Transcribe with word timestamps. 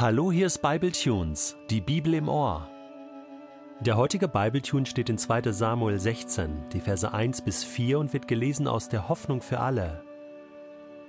Hallo, 0.00 0.30
hier 0.30 0.46
ist 0.46 0.62
Bible 0.62 0.92
Tunes, 0.92 1.56
die 1.70 1.80
Bibel 1.80 2.14
im 2.14 2.28
Ohr. 2.28 2.68
Der 3.80 3.96
heutige 3.96 4.28
Bibletune 4.28 4.86
steht 4.86 5.10
in 5.10 5.18
2. 5.18 5.50
Samuel 5.50 5.98
16, 5.98 6.68
die 6.72 6.78
Verse 6.78 7.12
1 7.12 7.42
bis 7.42 7.64
4 7.64 7.98
und 7.98 8.12
wird 8.12 8.28
gelesen 8.28 8.68
aus 8.68 8.88
der 8.88 9.08
Hoffnung 9.08 9.42
für 9.42 9.58
alle. 9.58 10.04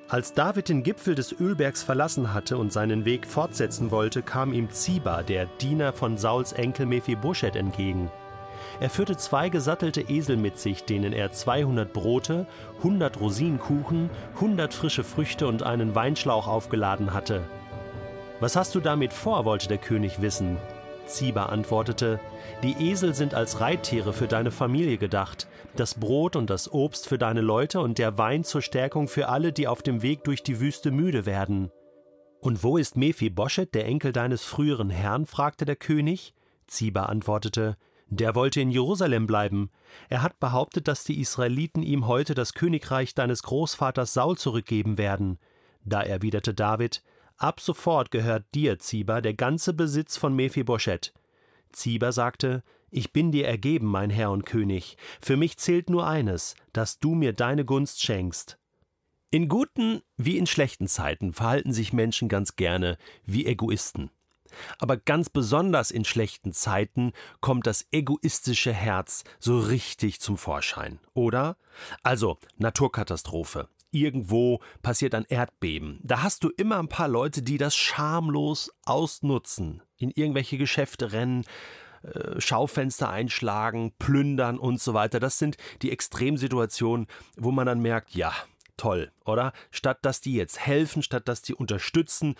Als 0.07 0.33
David 0.33 0.69
den 0.69 0.81
Gipfel 0.81 1.13
des 1.13 1.39
Ölbergs 1.39 1.83
verlassen 1.83 2.33
hatte 2.33 2.57
und 2.57 2.73
seinen 2.73 3.05
Weg 3.05 3.27
fortsetzen 3.27 3.91
wollte, 3.91 4.23
kam 4.23 4.53
ihm 4.53 4.71
Ziba, 4.71 5.21
der 5.21 5.45
Diener 5.45 5.93
von 5.93 6.17
Sauls 6.17 6.53
Enkel 6.53 6.87
Mephibosheth, 6.87 7.55
entgegen. 7.55 8.09
Er 8.79 8.89
führte 8.89 9.17
zwei 9.17 9.49
gesattelte 9.49 10.01
Esel 10.01 10.35
mit 10.35 10.57
sich, 10.57 10.83
denen 10.85 11.13
er 11.13 11.31
200 11.31 11.93
Brote, 11.93 12.47
100 12.77 13.19
Rosinenkuchen, 13.19 14.09
100 14.33 14.73
frische 14.73 15.03
Früchte 15.03 15.47
und 15.47 15.61
einen 15.61 15.93
Weinschlauch 15.93 16.47
aufgeladen 16.47 17.13
hatte. 17.13 17.43
Was 18.39 18.55
hast 18.55 18.73
du 18.73 18.79
damit 18.79 19.11
vor? 19.11 19.43
wollte 19.43 19.67
der 19.67 19.77
König 19.77 20.21
wissen. 20.21 20.57
Ziba 21.07 21.47
antwortete: 21.47 22.19
Die 22.63 22.89
Esel 22.89 23.13
sind 23.13 23.33
als 23.33 23.59
Reittiere 23.59 24.13
für 24.13 24.27
deine 24.27 24.51
Familie 24.51 24.97
gedacht, 24.97 25.47
das 25.75 25.95
Brot 25.95 26.37
und 26.37 26.49
das 26.49 26.71
Obst 26.71 27.07
für 27.09 27.17
deine 27.17 27.41
Leute 27.41 27.81
und 27.81 27.97
der 27.97 28.17
Wein 28.17 28.45
zur 28.45 28.61
Stärkung 28.61 29.09
für 29.09 29.27
alle, 29.27 29.51
die 29.51 29.67
auf 29.67 29.81
dem 29.81 30.01
Weg 30.01 30.23
durch 30.23 30.41
die 30.41 30.61
Wüste 30.61 30.91
müde 30.91 31.25
werden. 31.25 31.69
Und 32.39 32.63
wo 32.63 32.77
ist 32.77 32.95
Mephibosheth, 32.95 33.73
der 33.73 33.85
Enkel 33.85 34.13
deines 34.13 34.45
früheren 34.45 34.89
Herrn? 34.89 35.25
fragte 35.25 35.65
der 35.65 35.75
König. 35.75 36.33
Ziba 36.67 37.03
antwortete: 37.07 37.75
Der 38.07 38.35
wollte 38.35 38.61
in 38.61 38.71
Jerusalem 38.71 39.27
bleiben. 39.27 39.69
Er 40.07 40.21
hat 40.21 40.39
behauptet, 40.39 40.87
dass 40.87 41.03
die 41.03 41.19
Israeliten 41.19 41.83
ihm 41.83 42.07
heute 42.07 42.35
das 42.35 42.53
Königreich 42.53 43.13
deines 43.13 43.43
Großvaters 43.43 44.13
Saul 44.13 44.37
zurückgeben 44.37 44.97
werden. 44.97 45.39
Da 45.83 46.01
erwiderte 46.01 46.53
David: 46.53 47.03
Ab 47.39 47.61
sofort 47.61 48.11
gehört 48.11 48.53
dir, 48.53 48.79
Ziba, 48.79 49.21
der 49.21 49.33
ganze 49.33 49.73
Besitz 49.73 50.17
von 50.17 50.35
Mephibosheth. 50.35 51.13
Ziba 51.71 52.11
sagte, 52.11 52.63
ich 52.91 53.13
bin 53.13 53.31
dir 53.31 53.47
ergeben, 53.47 53.87
mein 53.87 54.09
Herr 54.09 54.31
und 54.31 54.45
König. 54.45 54.97
Für 55.21 55.37
mich 55.37 55.57
zählt 55.57 55.89
nur 55.89 56.05
eines, 56.05 56.55
dass 56.73 56.99
du 56.99 57.15
mir 57.15 57.31
deine 57.31 57.63
Gunst 57.63 58.01
schenkst. 58.01 58.57
In 59.31 59.47
guten 59.47 60.01
wie 60.17 60.37
in 60.37 60.47
schlechten 60.47 60.87
Zeiten 60.87 61.31
verhalten 61.31 61.71
sich 61.71 61.93
Menschen 61.93 62.27
ganz 62.27 62.57
gerne 62.57 62.97
wie 63.25 63.45
Egoisten. 63.45 64.11
Aber 64.77 64.97
ganz 64.97 65.29
besonders 65.29 65.91
in 65.91 66.03
schlechten 66.03 66.51
Zeiten 66.51 67.13
kommt 67.39 67.67
das 67.67 67.87
egoistische 67.91 68.73
Herz 68.73 69.23
so 69.39 69.59
richtig 69.59 70.19
zum 70.19 70.37
Vorschein, 70.37 70.99
oder? 71.13 71.55
Also 72.03 72.37
Naturkatastrophe, 72.57 73.69
irgendwo 73.91 74.61
passiert 74.81 75.15
ein 75.15 75.25
Erdbeben. 75.27 75.99
Da 76.03 76.23
hast 76.23 76.43
du 76.43 76.49
immer 76.49 76.79
ein 76.79 76.89
paar 76.89 77.07
Leute, 77.07 77.41
die 77.41 77.57
das 77.57 77.75
schamlos 77.75 78.71
ausnutzen, 78.85 79.81
in 79.97 80.11
irgendwelche 80.11 80.57
Geschäfte 80.57 81.11
rennen, 81.11 81.43
äh, 82.03 82.39
Schaufenster 82.39 83.09
einschlagen, 83.09 83.93
plündern 83.99 84.57
und 84.57 84.81
so 84.81 84.93
weiter. 84.93 85.19
Das 85.19 85.39
sind 85.39 85.57
die 85.81 85.91
Extremsituationen, 85.91 87.07
wo 87.35 87.51
man 87.51 87.65
dann 87.65 87.81
merkt, 87.81 88.15
ja, 88.15 88.33
toll, 88.77 89.11
oder? 89.25 89.53
Statt 89.71 89.99
dass 90.03 90.21
die 90.21 90.33
jetzt 90.33 90.59
helfen, 90.59 91.03
statt 91.03 91.27
dass 91.27 91.41
die 91.41 91.53
unterstützen, 91.53 92.35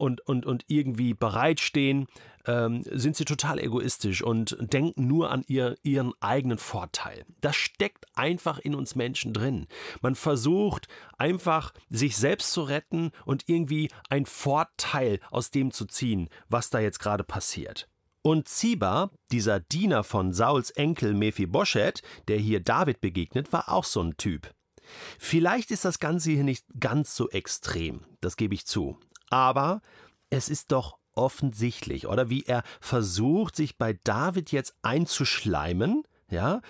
und, 0.00 0.22
und, 0.22 0.46
und 0.46 0.64
irgendwie 0.68 1.12
bereitstehen, 1.12 2.06
ähm, 2.46 2.82
sind 2.84 3.16
sie 3.16 3.24
total 3.24 3.58
egoistisch 3.58 4.22
und 4.22 4.56
denken 4.60 5.06
nur 5.06 5.30
an 5.30 5.44
ihr, 5.46 5.76
ihren 5.82 6.12
eigenen 6.20 6.58
Vorteil. 6.58 7.24
Das 7.40 7.56
steckt 7.56 8.06
einfach 8.14 8.58
in 8.58 8.74
uns 8.74 8.94
Menschen 8.94 9.32
drin. 9.32 9.66
Man 10.00 10.14
versucht 10.14 10.88
einfach, 11.18 11.72
sich 11.88 12.16
selbst 12.16 12.52
zu 12.52 12.62
retten 12.62 13.10
und 13.24 13.48
irgendwie 13.48 13.90
einen 14.08 14.26
Vorteil 14.26 15.20
aus 15.30 15.50
dem 15.50 15.70
zu 15.70 15.86
ziehen, 15.86 16.28
was 16.48 16.70
da 16.70 16.80
jetzt 16.80 16.98
gerade 16.98 17.24
passiert. 17.24 17.88
Und 18.22 18.48
Ziba, 18.48 19.10
dieser 19.32 19.60
Diener 19.60 20.04
von 20.04 20.32
Sauls 20.32 20.70
Enkel 20.70 21.14
Mephibosheth, 21.14 22.02
der 22.28 22.36
hier 22.38 22.60
David 22.60 23.00
begegnet, 23.00 23.52
war 23.52 23.70
auch 23.70 23.84
so 23.84 24.02
ein 24.02 24.16
Typ. 24.18 24.50
Vielleicht 25.18 25.70
ist 25.70 25.84
das 25.84 25.98
Ganze 25.98 26.32
hier 26.32 26.44
nicht 26.44 26.66
ganz 26.78 27.14
so 27.16 27.30
extrem, 27.30 28.04
das 28.20 28.36
gebe 28.36 28.54
ich 28.54 28.66
zu. 28.66 28.98
Aber 29.30 29.80
es 30.28 30.48
ist 30.48 30.72
doch 30.72 30.99
offensichtlich, 31.20 32.06
oder 32.06 32.30
wie 32.30 32.42
er 32.44 32.62
versucht, 32.80 33.54
sich 33.54 33.76
bei 33.76 33.92
David 34.04 34.50
jetzt 34.50 34.74
einzuschleimen, 34.82 36.04
ja, 36.30 36.62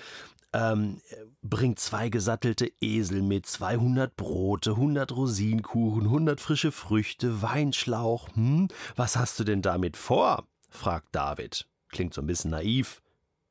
ähm, 0.52 1.00
bringt 1.42 1.78
zwei 1.78 2.08
gesattelte 2.08 2.70
Esel 2.80 3.22
mit, 3.22 3.46
200 3.46 4.16
Brote, 4.16 4.72
100 4.72 5.12
Rosinenkuchen, 5.12 6.02
100 6.04 6.40
frische 6.40 6.72
Früchte, 6.72 7.40
Weinschlauch. 7.40 8.28
Hm, 8.34 8.68
was 8.96 9.16
hast 9.16 9.38
du 9.38 9.44
denn 9.44 9.62
damit 9.62 9.96
vor? 9.96 10.48
fragt 10.68 11.14
David. 11.14 11.66
Klingt 11.88 12.14
so 12.14 12.20
ein 12.20 12.26
bisschen 12.26 12.50
naiv. 12.50 13.00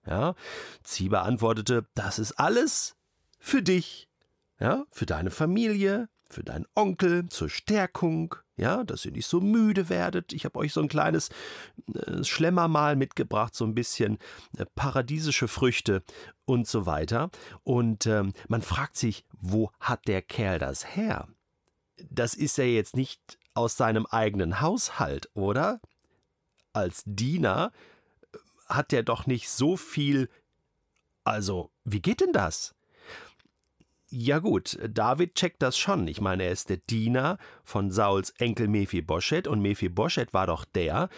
Ja, 0.06 0.36
Ziba 0.84 1.22
antwortete, 1.22 1.86
das 1.94 2.20
ist 2.20 2.34
alles 2.34 2.96
für 3.38 3.62
dich, 3.62 4.10
ja, 4.60 4.86
für 4.92 5.06
deine 5.06 5.30
Familie, 5.30 6.10
für 6.30 6.44
deinen 6.44 6.66
Onkel, 6.76 7.28
zur 7.30 7.50
Stärkung, 7.50 8.36
ja, 8.56 8.84
dass 8.84 9.06
ihr 9.06 9.12
nicht 9.12 9.28
so 9.28 9.40
müde 9.42 9.90
werdet. 9.90 10.34
Ich 10.34 10.46
habe 10.46 10.60
euch 10.60 10.74
so 10.74 10.82
ein 10.82 10.88
kleines 10.88 11.30
äh, 11.94 12.24
Schlemmermahl 12.24 12.96
mitgebracht, 12.96 13.56
so 13.56 13.66
ein 13.66 13.74
bisschen 13.74 14.18
äh, 14.58 14.66
paradiesische 14.76 15.48
Früchte 15.48 16.04
und 16.46 16.68
so 16.68 16.86
weiter. 16.86 17.32
Und 17.64 18.06
ähm, 18.06 18.34
man 18.48 18.62
fragt 18.62 18.98
sich, 18.98 19.26
wo 19.40 19.72
hat 19.80 20.08
der 20.08 20.22
Kerl 20.22 20.60
das 20.60 20.96
her? 20.96 21.28
Das 22.10 22.34
ist 22.34 22.58
ja 22.58 22.66
jetzt 22.66 22.96
nicht 22.96 23.40
aus 23.54 23.76
seinem 23.78 24.06
eigenen 24.06 24.62
Haushalt, 24.62 25.30
oder? 25.34 25.82
Als 26.74 27.04
Diener 27.06 27.72
äh, 28.34 28.38
hat 28.68 28.94
er 28.94 29.04
doch 29.04 29.26
nicht 29.26 29.50
so 29.50 29.78
viel. 29.78 30.30
Also, 31.24 31.72
wie 31.84 32.02
geht 32.02 32.22
denn 32.22 32.34
das? 32.34 32.76
Ja 34.12 34.40
gut, 34.40 34.80
David 34.90 35.36
checkt 35.36 35.62
das 35.62 35.78
schon. 35.78 36.08
Ich 36.08 36.20
meine, 36.20 36.44
er 36.44 36.52
ist 36.52 36.70
der 36.70 36.78
Diener 36.78 37.38
von 37.64 37.92
Sauls 37.92 38.32
Enkel 38.32 38.68
Mephibosheth 38.68 39.48
und 39.48 39.62
Mephibosheth 39.62 40.34
war 40.34 40.48
doch 40.48 40.66
der 40.66 41.10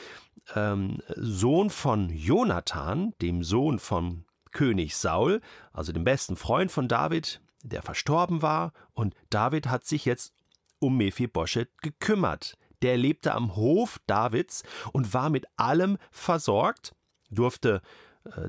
ähm, 0.56 0.97
Sohn 1.16 1.69
von 1.69 2.09
Jonathan, 2.09 3.13
dem 3.22 3.44
Sohn 3.44 3.79
von 3.79 4.25
König 4.52 4.97
Saul, 4.97 5.40
also 5.72 5.94
dem 5.94 6.03
besten 6.03 6.35
Freund 6.35 6.69
von 6.69 6.90
David, 6.90 7.40
der 7.63 7.81
verstorben 7.81 8.41
war 8.41 8.74
und 8.94 9.16
David 9.29 9.68
hat 9.68 9.85
sich 9.85 10.03
jetzt 10.03 10.34
um 10.79 10.97
Mephibosheth 10.97 11.81
gekümmert. 11.81 12.58
Der 12.81 12.97
lebte 12.97 13.34
am 13.34 13.56
Hof 13.56 14.02
Davids 14.06 14.63
und 14.91 15.13
war 15.13 15.29
mit 15.29 15.46
allem 15.56 15.97
versorgt, 16.09 16.94
durfte 17.29 17.81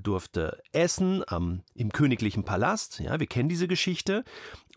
durfte 0.02 0.62
essen 0.72 1.22
am, 1.26 1.62
im 1.74 1.92
königlichen 1.92 2.44
Palast. 2.44 3.00
Ja, 3.00 3.18
wir 3.18 3.26
kennen 3.26 3.48
diese 3.48 3.68
Geschichte. 3.68 4.24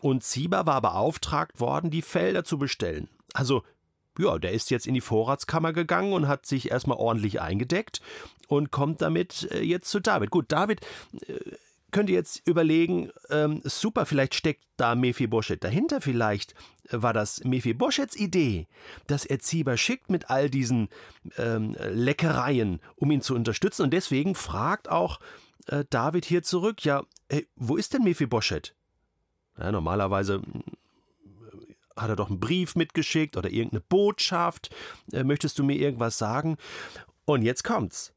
Und 0.00 0.24
Ziba 0.24 0.66
war 0.66 0.80
beauftragt 0.80 1.60
worden, 1.60 1.90
die 1.90 2.02
Felder 2.02 2.44
zu 2.44 2.58
bestellen. 2.58 3.08
Also, 3.34 3.62
ja, 4.18 4.38
der 4.38 4.52
ist 4.52 4.70
jetzt 4.70 4.86
in 4.86 4.94
die 4.94 5.00
Vorratskammer 5.00 5.72
gegangen 5.72 6.12
und 6.12 6.28
hat 6.28 6.46
sich 6.46 6.70
erstmal 6.70 6.98
ordentlich 6.98 7.40
eingedeckt 7.40 8.00
und 8.48 8.70
kommt 8.70 9.02
damit 9.02 9.48
äh, 9.50 9.60
jetzt 9.60 9.90
zu 9.90 10.00
David. 10.00 10.30
Gut, 10.30 10.46
David 10.48 10.80
äh, 11.26 11.34
könnt 11.90 12.10
ihr 12.10 12.16
jetzt 12.16 12.46
überlegen, 12.46 13.10
ähm, 13.30 13.60
super, 13.64 14.06
vielleicht 14.06 14.34
steckt 14.34 14.64
da 14.76 14.94
Mephibosheth 14.94 15.62
dahinter, 15.64 16.00
vielleicht 16.00 16.54
war 16.90 17.12
das 17.12 17.42
Mephibosheths 17.44 18.16
Idee, 18.16 18.66
dass 19.06 19.24
er 19.24 19.38
Ziba 19.38 19.76
schickt 19.76 20.10
mit 20.10 20.30
all 20.30 20.50
diesen 20.50 20.88
ähm, 21.36 21.76
Leckereien, 21.78 22.80
um 22.96 23.10
ihn 23.10 23.22
zu 23.22 23.34
unterstützen. 23.34 23.82
Und 23.82 23.92
deswegen 23.92 24.34
fragt 24.34 24.88
auch 24.88 25.20
äh, 25.66 25.84
David 25.90 26.24
hier 26.24 26.42
zurück, 26.42 26.84
ja, 26.84 27.04
hey, 27.30 27.46
wo 27.56 27.76
ist 27.76 27.94
denn 27.94 28.02
Mephibosheth? 28.02 28.74
Ja, 29.58 29.72
normalerweise 29.72 30.34
hm, 30.34 30.62
hat 31.96 32.10
er 32.10 32.16
doch 32.16 32.28
einen 32.28 32.40
Brief 32.40 32.76
mitgeschickt 32.76 33.36
oder 33.36 33.50
irgendeine 33.50 33.80
Botschaft. 33.80 34.74
Äh, 35.12 35.24
möchtest 35.24 35.58
du 35.58 35.64
mir 35.64 35.76
irgendwas 35.76 36.18
sagen? 36.18 36.56
Und 37.24 37.42
jetzt 37.42 37.64
kommt's. 37.64 38.12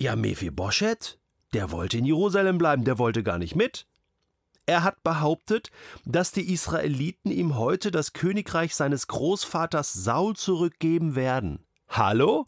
Ja, 0.00 0.14
Mephibosheth? 0.14 1.18
Der 1.54 1.70
wollte 1.70 1.98
in 1.98 2.04
Jerusalem 2.04 2.58
bleiben, 2.58 2.84
der 2.84 2.98
wollte 2.98 3.22
gar 3.22 3.38
nicht 3.38 3.56
mit. 3.56 3.86
Er 4.66 4.82
hat 4.82 5.02
behauptet, 5.02 5.70
dass 6.04 6.30
die 6.30 6.52
Israeliten 6.52 7.30
ihm 7.30 7.56
heute 7.56 7.90
das 7.90 8.12
Königreich 8.12 8.74
seines 8.74 9.06
Großvaters 9.06 9.94
Saul 9.94 10.36
zurückgeben 10.36 11.14
werden. 11.14 11.64
Hallo? 11.88 12.44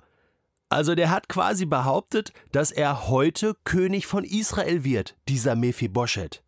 Also 0.68 0.94
der 0.94 1.10
hat 1.10 1.28
quasi 1.30 1.64
behauptet, 1.64 2.32
dass 2.52 2.70
er 2.70 3.08
heute 3.08 3.56
König 3.64 4.06
von 4.06 4.22
Israel 4.22 4.84
wird, 4.84 5.16
dieser 5.28 5.56
Mephibosheth. 5.56 6.44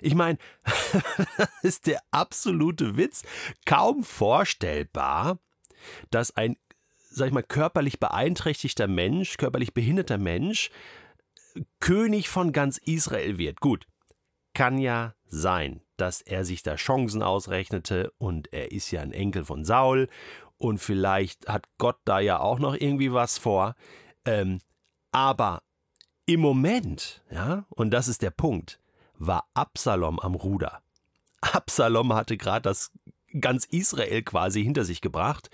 Ich 0.00 0.14
meine, 0.14 0.38
das 1.36 1.48
ist 1.62 1.86
der 1.86 2.00
absolute 2.10 2.96
Witz. 2.96 3.22
Kaum 3.66 4.04
vorstellbar, 4.04 5.38
dass 6.10 6.34
ein, 6.34 6.56
sag 7.10 7.28
ich 7.28 7.32
mal, 7.34 7.42
körperlich 7.42 8.00
beeinträchtigter 8.00 8.88
Mensch, 8.88 9.36
körperlich 9.36 9.74
behinderter 9.74 10.18
Mensch 10.18 10.70
König 11.80 12.28
von 12.28 12.52
ganz 12.52 12.78
Israel 12.78 13.38
wird. 13.38 13.60
Gut, 13.60 13.86
kann 14.54 14.78
ja 14.78 15.14
sein, 15.26 15.82
dass 15.96 16.20
er 16.20 16.44
sich 16.44 16.62
da 16.62 16.76
Chancen 16.76 17.22
ausrechnete 17.22 18.12
und 18.18 18.52
er 18.52 18.72
ist 18.72 18.90
ja 18.90 19.00
ein 19.00 19.12
Enkel 19.12 19.44
von 19.44 19.64
Saul 19.64 20.08
und 20.56 20.78
vielleicht 20.78 21.48
hat 21.48 21.66
Gott 21.78 21.98
da 22.04 22.20
ja 22.20 22.40
auch 22.40 22.58
noch 22.58 22.74
irgendwie 22.74 23.12
was 23.12 23.38
vor. 23.38 23.74
Ähm, 24.24 24.60
aber 25.12 25.62
im 26.26 26.40
Moment, 26.40 27.22
ja, 27.30 27.66
und 27.68 27.90
das 27.90 28.08
ist 28.08 28.22
der 28.22 28.30
Punkt, 28.30 28.80
war 29.14 29.48
Absalom 29.54 30.18
am 30.18 30.34
Ruder. 30.34 30.82
Absalom 31.40 32.14
hatte 32.14 32.36
gerade 32.36 32.62
das 32.62 32.90
ganz 33.40 33.64
Israel 33.66 34.22
quasi 34.22 34.62
hinter 34.62 34.84
sich 34.84 35.00
gebracht 35.00 35.50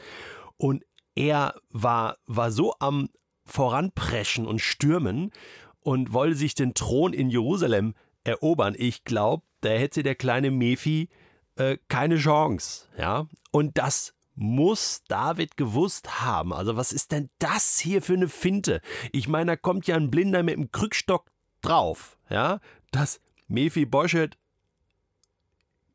und 0.56 0.84
er 1.14 1.54
war, 1.70 2.18
war 2.26 2.50
so 2.52 2.74
am 2.78 3.08
Voranpreschen 3.44 4.46
und 4.46 4.60
Stürmen 4.60 5.32
und 5.80 6.12
wollte 6.12 6.36
sich 6.36 6.54
den 6.54 6.74
Thron 6.74 7.12
in 7.12 7.30
Jerusalem 7.30 7.94
erobern. 8.24 8.74
Ich 8.76 9.04
glaube, 9.04 9.44
da 9.60 9.70
hätte 9.70 10.02
der 10.02 10.14
kleine 10.14 10.50
Mephi 10.50 11.08
äh, 11.56 11.78
keine 11.88 12.16
Chance. 12.16 12.86
Ja? 12.96 13.26
Und 13.50 13.78
das 13.78 14.14
muss 14.34 15.02
David 15.08 15.56
gewusst 15.56 16.22
haben. 16.22 16.52
Also, 16.52 16.76
was 16.76 16.92
ist 16.92 17.12
denn 17.12 17.28
das 17.38 17.78
hier 17.78 18.00
für 18.00 18.14
eine 18.14 18.28
Finte? 18.28 18.80
Ich 19.12 19.28
meine, 19.28 19.52
da 19.52 19.56
kommt 19.56 19.86
ja 19.86 19.96
ein 19.96 20.10
Blinder 20.10 20.42
mit 20.42 20.56
einem 20.56 20.72
Krückstock 20.72 21.30
drauf, 21.60 22.16
ja, 22.30 22.60
dass 22.90 23.20
Mephibosheth 23.48 24.38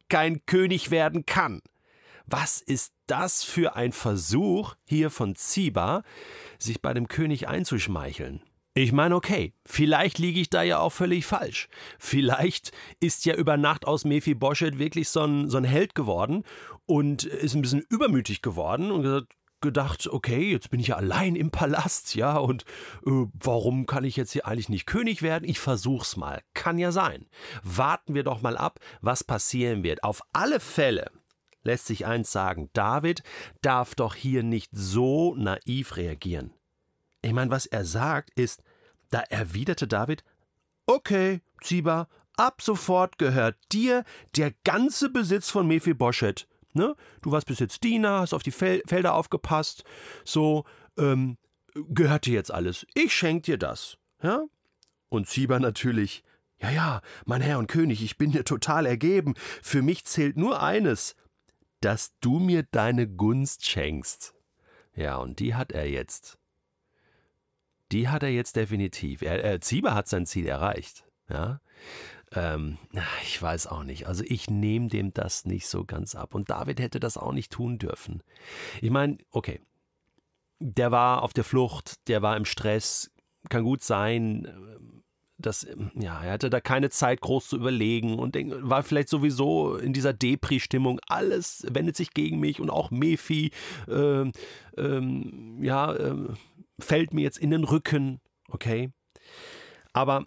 kein 0.10 0.46
König 0.46 0.92
werden 0.92 1.26
kann. 1.26 1.62
Was 2.28 2.62
ist 2.62 2.94
das 3.08 3.44
für 3.44 3.76
ein 3.76 3.92
Versuch 3.92 4.76
hier 4.84 5.10
von 5.10 5.36
Ziba, 5.36 6.04
sich 6.60 6.81
bei 6.81 6.94
dem 6.94 7.08
König 7.08 7.48
einzuschmeicheln? 7.48 8.42
Ich 8.77 8.92
meine, 8.92 9.16
okay, 9.16 9.54
vielleicht 9.66 10.19
liege 10.19 10.42
ich 10.42 10.50
da 10.50 10.62
ja 10.62 10.80
auch 10.80 10.92
völlig 10.92 11.25
falsch. 11.25 11.69
Vielleicht 11.98 12.74
ist 13.00 13.24
ja 13.24 13.33
über 13.33 13.56
Nacht 13.56 13.88
aus 13.88 14.04
Mephibosheth 14.04 14.77
wirklich 14.77 15.07
so 15.07 15.22
ein, 15.22 15.50
so 15.50 15.56
ein 15.56 15.63
Held 15.63 15.95
geworden 15.95 16.44
und 16.86 17.24
ist 17.24 17.56
ein 17.56 17.62
bisschen 17.62 17.86
übermütig 17.89 18.42
geworden 18.42 18.92
und 18.92 19.04
gesagt, 19.04 19.33
gedacht, 19.62 20.07
okay, 20.07 20.51
jetzt 20.51 20.72
bin 20.72 20.81
ich 20.81 20.88
ja 20.88 20.98
allein 20.98 21.38
im 21.38 21.51
Palast, 21.51 22.16
ja, 22.16 22.38
und 22.38 22.63
äh, 23.07 23.25
warum 23.33 23.86
kann 23.86 24.04
ich 24.04 24.18
jetzt 24.18 24.33
hier 24.33 24.45
eigentlich 24.45 24.68
nicht 24.68 24.86
König 24.86 25.21
werden? 25.21 25.48
Ich 25.48 25.60
versuch's 25.60 26.18
mal. 26.18 26.42
Kann 26.54 26.78
ja 26.78 26.92
sein. 26.92 27.28
Warten 27.63 28.13
wir 28.13 28.24
doch 28.24 28.42
mal 28.42 28.57
ab, 28.57 28.80
was 29.00 29.24
passieren 29.24 29.83
wird. 29.83 30.04
Auf 30.04 30.21
alle 30.33 30.60
Fälle 30.60 31.12
lässt 31.63 31.88
sich 31.88 32.06
eins 32.06 32.30
sagen, 32.30 32.69
David 32.74 33.24
darf 33.62 33.95
doch 33.95 34.16
hier 34.16 34.44
nicht 34.44 34.69
so 34.74 35.33
naiv 35.36 35.95
reagieren. 35.95 36.54
Ich 37.25 37.33
meine, 37.33 37.50
was 37.50 37.66
er 37.66 37.86
sagt 37.86 38.30
ist, 38.38 38.62
da 39.10 39.22
erwiderte 39.22 39.88
David, 39.88 40.24
okay, 40.86 41.42
Ziba, 41.60 42.07
ab 42.38 42.62
sofort 42.62 43.18
gehört 43.18 43.57
dir 43.72 44.04
der 44.36 44.54
ganze 44.63 45.10
Besitz 45.10 45.50
von 45.50 45.68
Mephibosheth. 45.68 46.48
Ne? 46.74 46.95
Du 47.24 47.31
warst 47.31 47.48
bis 47.48 47.57
jetzt 47.57 47.83
Diener, 47.83 48.19
hast 48.19 48.33
auf 48.33 48.44
die 48.44 48.51
Fel 48.51 48.83
Felder 48.86 49.16
aufgepasst, 49.16 49.86
so, 50.24 50.66
ähm, 51.00 51.38
gehört 51.74 52.27
dir 52.27 52.36
jetzt 52.36 52.54
alles. 52.54 52.86
Ich 52.94 53.12
schenk 53.16 53.44
dir 53.44 53.57
das. 53.57 53.98
Ja? 54.21 54.44
Und 55.10 55.28
Ziba 55.28 55.60
natürlich, 55.60 56.24
ja, 56.60 56.69
ja, 56.69 57.01
mein 57.25 57.42
Herr 57.42 57.57
und 57.57 57.68
König, 57.68 58.04
ich 58.04 58.19
bin 58.19 58.33
dir 58.33 58.45
total 58.45 58.86
ergeben. 58.86 59.33
Für 59.63 59.81
mich 59.81 60.06
zählt 60.06 60.38
nur 60.38 60.62
eines, 60.62 61.16
dass 61.81 62.13
du 62.19 62.38
mir 62.38 62.63
deine 62.69 63.07
Gunst 63.07 63.66
schenkst. 63.66 64.36
Ja, 64.95 65.18
und 65.18 65.39
die 65.39 65.56
hat 65.56 65.71
er 65.71 65.89
jetzt 65.89 66.38
die 67.95 68.09
hat 68.09 68.24
er 68.24 68.30
jetzt 68.30 68.57
definitiv. 68.57 69.21
Er, 69.21 69.42
er, 69.42 69.62
Zieber 69.62 69.95
hat 69.95 70.09
sein 70.09 70.25
Ziel 70.25 70.47
erreicht. 70.47 71.06
Ja. 71.30 71.62
Ähm, 72.33 72.77
ich 73.24 73.42
weiß 73.42 73.68
auch 73.68 73.83
nicht. 73.83 74.06
Also 74.06 74.24
ich 74.27 74.50
nehme 74.50 74.88
dem 74.88 75.13
das 75.13 75.45
nicht 75.45 75.68
so 75.68 75.86
ganz 75.86 76.13
ab. 76.13 76.36
Und 76.36 76.50
David 76.50 76.81
hätte 76.81 77.00
das 77.00 77.18
auch 77.18 77.31
nicht 77.31 77.53
tun 77.53 77.77
dürfen. 77.77 78.21
Ich 78.81 78.92
meine, 78.92 79.18
okay, 79.31 79.62
der 80.59 80.92
war 80.92 81.24
auf 81.24 81.31
der 81.31 81.45
Flucht, 81.45 82.07
der 82.09 82.21
war 82.21 82.36
im 82.36 82.44
Stress. 82.44 83.12
Kann 83.47 83.63
gut 83.63 83.81
sein, 83.81 84.45
dass 85.38 85.65
ja, 85.95 86.21
er 86.21 86.33
hatte 86.33 86.50
da 86.50 86.59
keine 86.59 86.89
Zeit 86.89 87.21
groß 87.21 87.47
zu 87.47 87.56
überlegen 87.57 88.19
und 88.19 88.36
war 88.36 88.83
vielleicht 88.83 89.09
sowieso 89.09 89.77
in 89.77 89.94
dieser 89.94 90.13
Depri-Stimmung. 90.13 91.00
Alles 91.07 91.65
wendet 91.69 91.95
sich 91.95 92.13
gegen 92.13 92.39
mich 92.39 92.59
und 92.59 92.69
auch 92.69 92.92
Mephi, 92.92 93.51
äh, 93.88 94.31
ähm, 94.77 95.59
ja, 95.62 95.94
äh, 95.94 96.15
fällt 96.80 97.13
mir 97.13 97.22
jetzt 97.22 97.38
in 97.38 97.51
den 97.51 97.63
Rücken, 97.63 98.19
okay? 98.50 98.92
Aber 99.94 100.25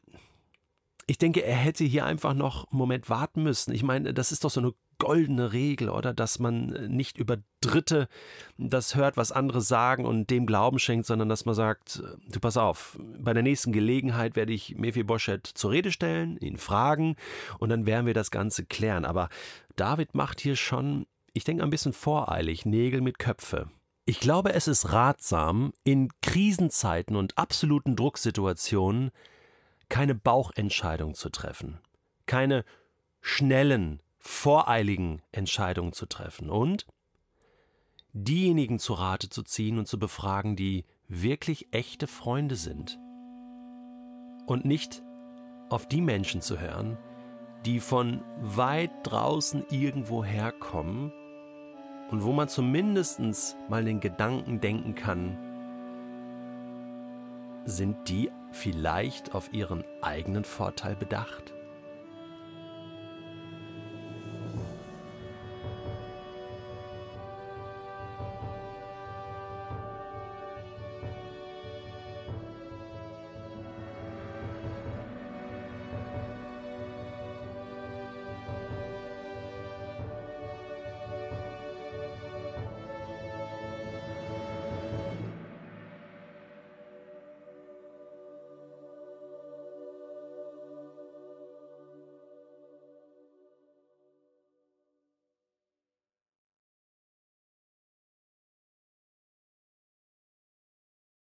ich 1.07 1.19
denke, 1.19 1.43
er 1.43 1.57
hätte 1.57 1.85
hier 1.85 2.05
einfach 2.05 2.35
noch 2.35 2.71
einen 2.71 2.79
Moment 2.79 3.09
warten 3.09 3.43
müssen. 3.43 3.73
Ich 3.73 3.83
meine, 3.83 4.13
das 4.13 4.31
ist 4.31 4.45
doch 4.45 4.51
so 4.51 4.61
eine 4.61 4.73
goldene 4.99 5.53
Regel, 5.53 5.89
oder? 5.89 6.13
Dass 6.13 6.39
man 6.39 6.67
nicht 6.89 7.17
über 7.17 7.39
Dritte 7.61 8.09
das 8.59 8.95
hört, 8.95 9.17
was 9.17 9.33
andere 9.33 9.61
sagen 9.61 10.05
und 10.05 10.29
dem 10.29 10.45
Glauben 10.45 10.79
schenkt, 10.79 11.07
sondern 11.07 11.29
dass 11.29 11.45
man 11.45 11.55
sagt, 11.55 12.03
du 12.29 12.41
pass 12.41 12.57
auf, 12.57 12.99
bei 13.19 13.33
der 13.33 13.43
nächsten 13.43 13.73
Gelegenheit 13.73 14.37
werde 14.37 14.53
ich 14.53 14.77
Mephibosheth 14.77 15.47
zur 15.47 15.71
Rede 15.71 15.93
stellen, 15.93 16.37
ihn 16.39 16.59
fragen 16.59 17.17
und 17.59 17.71
dann 17.71 17.87
werden 17.87 18.07
wir 18.07 18.15
das 18.15 18.31
Ganze 18.31 18.67
klären. 18.67 19.05
Aber 19.05 19.29
David 19.77 20.15
macht 20.15 20.41
hier 20.41 20.57
schon, 20.57 21.07
ich 21.33 21.45
denke, 21.45 21.63
ein 21.63 21.71
bisschen 21.71 21.93
voreilig, 21.93 22.67
Nägel 22.67 23.01
mit 23.01 23.19
Köpfe. 23.19 23.71
Ich 24.09 24.21
glaube, 24.21 24.55
es 24.55 24.69
ist 24.69 24.95
ratsam, 24.95 25.75
in 25.85 26.09
Krisenzeiten 26.23 27.15
und 27.15 27.37
absoluten 27.37 27.95
Drucksituationen 27.95 29.11
keine 29.91 30.15
Bauchentscheidung 30.15 31.13
zu 31.13 31.29
treffen, 31.29 31.79
keine 32.25 32.65
schnellen, 33.21 34.03
voreiligen 34.19 35.21
Entscheidungen 35.31 35.93
zu 35.93 36.07
treffen 36.07 36.49
und 36.49 36.87
diejenigen 38.15 38.79
zu 38.79 38.95
Rate 38.95 39.29
zu 39.29 39.43
ziehen 39.43 39.79
und 39.79 39.87
zu 39.87 39.99
befragen, 39.99 40.57
die 40.57 40.87
wirklich 41.07 41.69
echte 41.71 42.07
Freunde 42.07 42.57
sind. 42.57 42.99
Und 44.47 44.65
nicht 44.65 45.03
auf 45.69 45.87
die 45.87 46.01
Menschen 46.01 46.41
zu 46.41 46.59
hören, 46.59 46.97
die 47.67 47.79
von 47.79 48.23
weit 48.41 48.91
draußen 49.03 49.67
irgendwo 49.69 50.25
herkommen 50.25 51.13
und 52.11 52.25
wo 52.25 52.33
man 52.33 52.49
zumindest 52.49 53.57
mal 53.69 53.85
den 53.85 54.01
Gedanken 54.01 54.61
denken 54.61 54.95
kann, 54.95 55.37
sind 57.65 58.09
die 58.09 58.31
vielleicht 58.51 59.35
auf 59.35 59.53
ihren 59.53 59.85
eigenen 60.01 60.45
Vorteil 60.45 60.97
bedacht? 60.97 61.53